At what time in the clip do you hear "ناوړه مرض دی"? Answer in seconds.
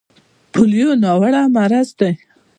1.03-2.11